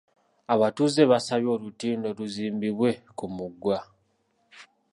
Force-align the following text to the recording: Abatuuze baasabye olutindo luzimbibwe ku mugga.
Abatuuze 0.53 1.01
baasabye 1.11 1.49
olutindo 1.55 2.07
luzimbibwe 2.17 2.89
ku 3.17 3.25
mugga. 3.35 3.77